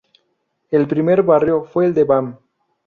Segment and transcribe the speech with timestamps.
[0.71, 2.39] El primer barrio fue el de Bam.